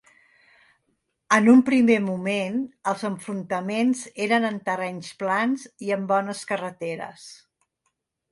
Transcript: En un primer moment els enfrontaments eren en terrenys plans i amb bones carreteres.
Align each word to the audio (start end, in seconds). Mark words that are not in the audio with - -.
En 1.35 1.49
un 1.51 1.59
primer 1.67 1.97
moment 2.05 2.55
els 2.91 3.03
enfrontaments 3.11 4.01
eren 4.27 4.49
en 4.49 4.57
terrenys 4.69 5.11
plans 5.21 5.67
i 5.89 5.95
amb 5.99 6.11
bones 6.15 6.41
carreteres. 6.53 7.29